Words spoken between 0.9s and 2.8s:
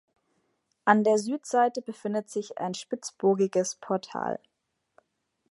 der Südseite befindet sich ein